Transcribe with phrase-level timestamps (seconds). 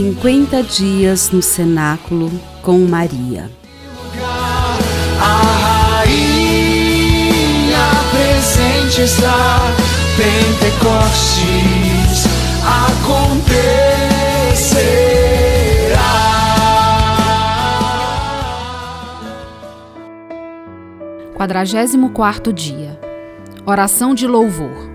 [0.00, 3.50] 50 dias no cenáculo com Maria.
[5.20, 7.36] A rainha
[8.10, 9.58] presente está,
[10.16, 11.44] Pentecostes
[12.64, 13.60] acontecerá.
[21.36, 22.98] Quadragésimo quarto dia.
[23.66, 24.88] Oração de louvor.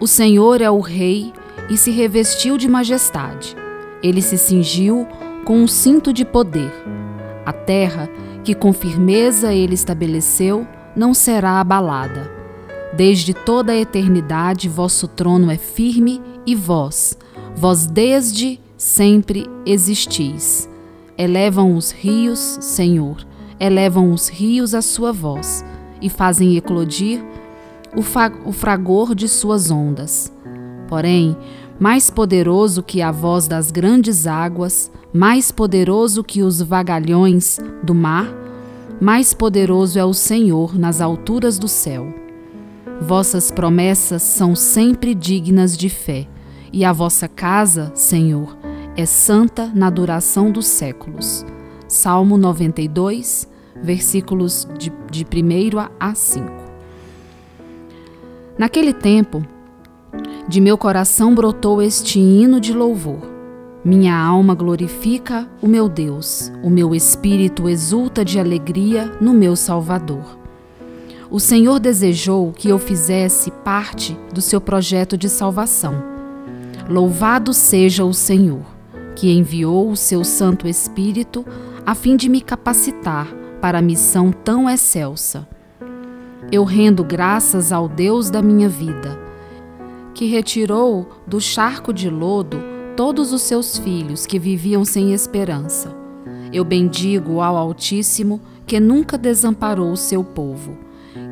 [0.00, 1.30] O Senhor é o Rei
[1.68, 3.67] e se revestiu de majestade.
[4.02, 5.06] Ele se cingiu
[5.44, 6.72] com um cinto de poder.
[7.44, 8.08] A terra,
[8.44, 12.30] que com firmeza ele estabeleceu, não será abalada.
[12.94, 17.16] Desde toda a eternidade vosso trono é firme e vós,
[17.54, 20.68] vós desde sempre existis.
[21.16, 23.26] Elevam os rios, Senhor,
[23.60, 25.64] elevam os rios a sua voz
[26.00, 27.22] e fazem eclodir
[27.94, 30.32] o, o fragor de suas ondas.
[30.88, 31.36] Porém,
[31.78, 38.26] mais poderoso que a voz das grandes águas, mais poderoso que os vagalhões do mar,
[39.00, 42.12] mais poderoso é o Senhor nas alturas do céu.
[43.00, 46.26] Vossas promessas são sempre dignas de fé,
[46.72, 48.56] e a vossa casa, Senhor,
[48.96, 51.46] é santa na duração dos séculos.
[51.86, 53.48] Salmo 92,
[53.80, 56.46] versículos de, de 1 a 5.
[58.58, 59.46] Naquele tempo,
[60.48, 63.20] de meu coração brotou este hino de louvor.
[63.84, 70.38] Minha alma glorifica o meu Deus, o meu espírito exulta de alegria no meu Salvador.
[71.30, 76.02] O Senhor desejou que eu fizesse parte do seu projeto de salvação.
[76.88, 78.64] Louvado seja o Senhor,
[79.14, 81.44] que enviou o seu Santo Espírito
[81.84, 83.28] a fim de me capacitar
[83.60, 85.46] para a missão tão excelsa.
[86.50, 89.27] Eu rendo graças ao Deus da minha vida
[90.18, 92.60] que retirou do charco de lodo
[92.96, 95.96] todos os seus filhos que viviam sem esperança.
[96.52, 100.76] Eu bendigo ao Altíssimo que nunca desamparou o seu povo,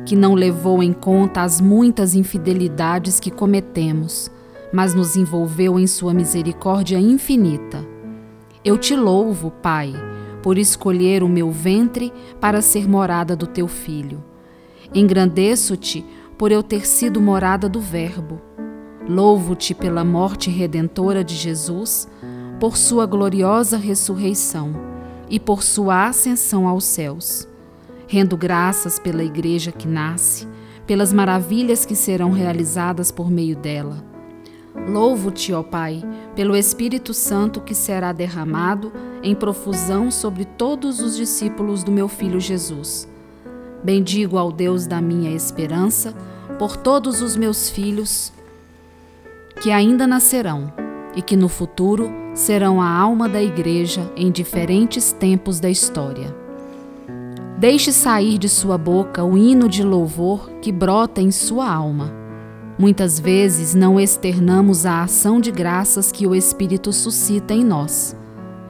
[0.05, 4.31] que não levou em conta as muitas infidelidades que cometemos,
[4.71, 7.85] mas nos envolveu em sua misericórdia infinita.
[8.63, 9.93] Eu te louvo, Pai,
[10.41, 14.23] por escolher o meu ventre para ser morada do teu filho.
[14.95, 16.05] Engrandeço-te
[16.37, 18.46] por eu ter sido morada do Verbo
[19.07, 22.09] Louvo-te pela morte redentora de Jesus,
[22.59, 24.73] por sua gloriosa ressurreição
[25.29, 27.47] e por sua ascensão aos céus.
[28.05, 30.45] Rendo graças pela Igreja que nasce,
[30.85, 34.03] pelas maravilhas que serão realizadas por meio dela.
[34.89, 36.03] Louvo-te, ó Pai,
[36.35, 38.91] pelo Espírito Santo que será derramado
[39.23, 43.07] em profusão sobre todos os discípulos do meu Filho Jesus.
[43.81, 46.13] Bendigo ao Deus da minha esperança,
[46.59, 48.33] por todos os meus filhos
[49.61, 50.71] que ainda nascerão
[51.15, 56.35] e que no futuro serão a alma da Igreja em diferentes tempos da história.
[57.57, 62.13] Deixe sair de sua boca o hino de louvor que brota em sua alma.
[62.77, 68.15] Muitas vezes não externamos a ação de graças que o Espírito suscita em nós.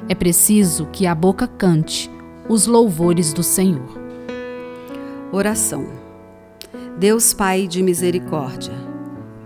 [0.07, 2.09] É preciso que a boca cante
[2.47, 3.89] os louvores do Senhor.
[5.33, 5.85] Oração.
[6.97, 8.73] Deus Pai de misericórdia,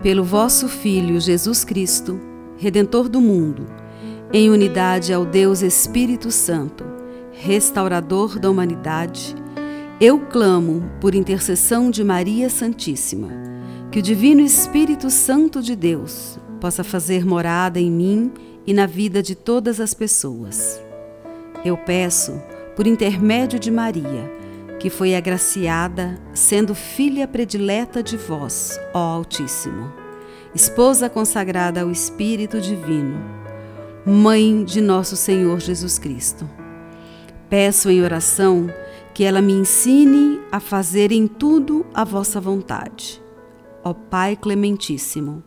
[0.02, 2.20] pelo vosso Filho Jesus Cristo,
[2.58, 3.64] Redentor do mundo,
[4.32, 6.84] em unidade ao Deus Espírito Santo,
[7.30, 9.36] restaurador da humanidade,
[10.00, 13.28] eu clamo por intercessão de Maria Santíssima,
[13.92, 18.32] que o Divino Espírito Santo de Deus possa fazer morada em mim
[18.66, 20.82] e na vida de todas as pessoas.
[21.64, 22.42] Eu peço,
[22.74, 24.41] por intermédio de Maria,
[24.82, 29.92] que foi agraciada, sendo filha predileta de vós, ó Altíssimo,
[30.52, 33.16] esposa consagrada ao Espírito Divino,
[34.04, 36.50] mãe de nosso Senhor Jesus Cristo.
[37.48, 38.68] Peço em oração
[39.14, 43.22] que ela me ensine a fazer em tudo a vossa vontade.
[43.84, 45.44] Ó Pai Clementíssimo,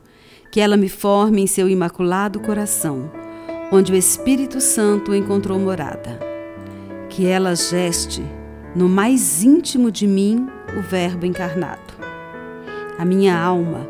[0.49, 3.11] que ela me forme em seu imaculado coração,
[3.69, 6.21] onde o Espírito Santo encontrou morada.
[7.09, 8.23] Que ela geste
[8.75, 11.93] no mais íntimo de mim o Verbo encarnado.
[12.97, 13.87] A minha alma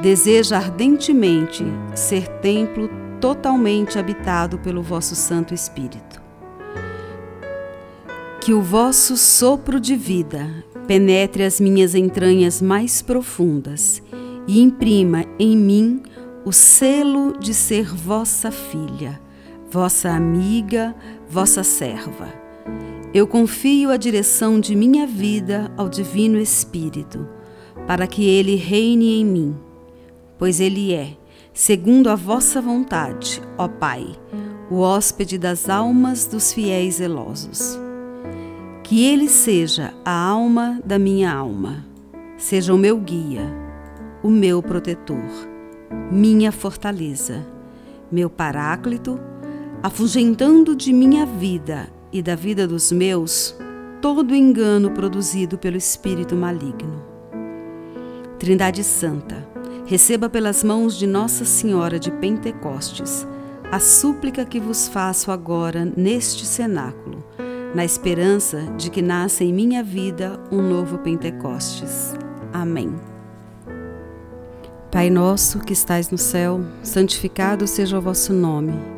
[0.00, 1.64] deseja ardentemente
[1.94, 2.88] ser templo
[3.20, 6.22] totalmente habitado pelo vosso Santo Espírito.
[8.40, 14.00] Que o vosso sopro de vida penetre as minhas entranhas mais profundas
[14.46, 16.02] e imprima em mim
[16.44, 19.20] o selo de ser vossa filha,
[19.70, 20.94] vossa amiga,
[21.28, 22.47] vossa serva
[23.14, 27.26] eu confio a direção de minha vida ao Divino Espírito,
[27.86, 29.56] para que ele reine em mim,
[30.38, 31.16] pois ele é,
[31.54, 34.06] segundo a vossa vontade, ó Pai,
[34.70, 37.78] o hóspede das almas dos fiéis zelosos.
[38.84, 41.86] Que ele seja a alma da minha alma,
[42.36, 43.42] seja o meu guia,
[44.22, 45.48] o meu protetor,
[46.12, 47.46] minha fortaleza,
[48.12, 49.18] meu paráclito,
[49.82, 53.54] afugentando de minha vida e da vida dos meus
[54.00, 57.02] todo engano produzido pelo espírito maligno.
[58.38, 59.46] Trindade Santa,
[59.84, 63.26] receba pelas mãos de Nossa Senhora de Pentecostes
[63.70, 67.22] a súplica que vos faço agora neste cenáculo,
[67.74, 72.14] na esperança de que nasça em minha vida um novo Pentecostes.
[72.52, 72.94] Amém.
[74.90, 78.97] Pai nosso que estais no céu, santificado seja o vosso nome.